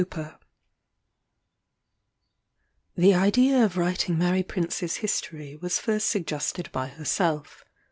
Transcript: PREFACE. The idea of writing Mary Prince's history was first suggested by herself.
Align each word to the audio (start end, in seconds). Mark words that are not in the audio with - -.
PREFACE. 0.03 0.31
The 2.95 3.13
idea 3.13 3.63
of 3.63 3.77
writing 3.77 4.17
Mary 4.17 4.41
Prince's 4.41 4.95
history 4.95 5.55
was 5.55 5.77
first 5.77 6.09
suggested 6.09 6.71
by 6.71 6.87
herself. 6.87 7.63